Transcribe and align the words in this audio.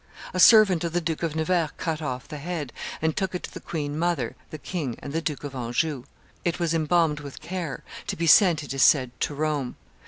A 0.33 0.39
servant 0.39 0.83
of 0.83 0.93
the 0.93 0.99
Duke 0.99 1.21
of 1.21 1.35
Nevers 1.35 1.69
cut 1.77 2.01
off 2.01 2.27
the 2.27 2.39
head, 2.39 2.73
and 3.03 3.15
took 3.15 3.35
it 3.35 3.43
to 3.43 3.53
the 3.53 3.59
queen 3.59 3.99
mother, 3.99 4.35
the 4.49 4.57
king, 4.57 4.95
and 4.97 5.13
the 5.13 5.21
Duke 5.21 5.43
of 5.43 5.53
Anjou. 5.53 6.05
It 6.43 6.59
was 6.59 6.73
embalmed 6.73 7.19
with 7.19 7.39
care, 7.39 7.83
to 8.07 8.15
be 8.15 8.25
sent, 8.25 8.63
it 8.63 8.73
is 8.73 8.81
said, 8.81 9.11
to 9.19 9.35
Rome. 9.35 9.75